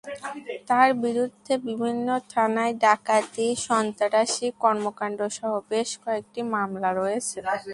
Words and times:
তাঁর 0.69 0.89
বিরুদ্ধে 1.03 1.53
বিভিন্ন 1.67 2.07
থানায় 2.33 2.73
ডাকাতি, 2.83 3.47
সন্ত্রাসী 3.67 4.47
কর্মকাণ্ডসহ 4.63 5.51
বেশ 5.71 5.89
কয়েকটি 6.03 6.39
মামলা 6.53 6.89
রয়েছে। 6.93 7.37